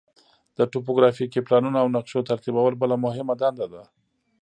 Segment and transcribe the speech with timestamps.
[0.57, 3.83] د توپوګرافیکي پلانونو او نقشو ترتیبول بله مهمه دنده ده